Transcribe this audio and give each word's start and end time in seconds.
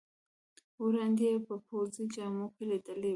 وړاندې 0.83 1.25
یې 1.31 1.35
په 1.47 1.55
پوځي 1.67 2.03
جامو 2.15 2.45
کې 2.53 2.63
لیدلی 2.71 3.09
وې. 3.09 3.09